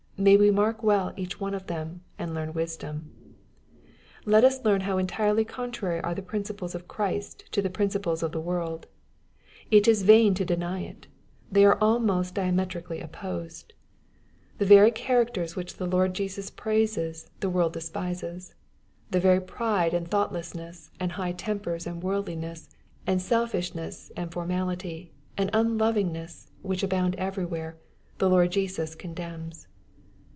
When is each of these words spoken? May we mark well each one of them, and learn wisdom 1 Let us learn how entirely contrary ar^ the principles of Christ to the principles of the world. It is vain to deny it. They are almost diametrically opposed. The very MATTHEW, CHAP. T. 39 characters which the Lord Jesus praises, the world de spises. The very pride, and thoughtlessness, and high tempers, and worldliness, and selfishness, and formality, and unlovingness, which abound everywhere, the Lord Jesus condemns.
May 0.17 0.37
we 0.37 0.51
mark 0.51 0.83
well 0.83 1.13
each 1.17 1.39
one 1.39 1.55
of 1.55 1.65
them, 1.65 2.01
and 2.19 2.35
learn 2.35 2.53
wisdom 2.53 3.11
1 3.85 3.93
Let 4.31 4.43
us 4.43 4.63
learn 4.63 4.81
how 4.81 4.99
entirely 4.99 5.43
contrary 5.43 5.99
ar^ 6.03 6.15
the 6.15 6.21
principles 6.21 6.75
of 6.75 6.87
Christ 6.87 7.45
to 7.53 7.59
the 7.59 7.71
principles 7.71 8.21
of 8.21 8.31
the 8.31 8.39
world. 8.39 8.85
It 9.71 9.87
is 9.87 10.03
vain 10.03 10.35
to 10.35 10.45
deny 10.45 10.81
it. 10.81 11.07
They 11.51 11.65
are 11.65 11.75
almost 11.83 12.35
diametrically 12.35 13.01
opposed. 13.01 13.73
The 14.59 14.65
very 14.65 14.91
MATTHEW, 14.91 14.91
CHAP. 14.91 14.95
T. 14.95 15.01
39 15.01 15.07
characters 15.07 15.55
which 15.55 15.77
the 15.77 15.87
Lord 15.87 16.13
Jesus 16.13 16.51
praises, 16.51 17.31
the 17.39 17.49
world 17.49 17.73
de 17.73 17.79
spises. 17.79 18.53
The 19.09 19.19
very 19.19 19.41
pride, 19.41 19.95
and 19.95 20.07
thoughtlessness, 20.07 20.91
and 20.99 21.13
high 21.13 21.31
tempers, 21.31 21.87
and 21.87 22.03
worldliness, 22.03 22.69
and 23.07 23.19
selfishness, 23.19 24.11
and 24.15 24.31
formality, 24.31 25.13
and 25.35 25.49
unlovingness, 25.51 26.51
which 26.61 26.83
abound 26.83 27.15
everywhere, 27.15 27.77
the 28.19 28.29
Lord 28.29 28.51
Jesus 28.51 28.93
condemns. 28.93 29.67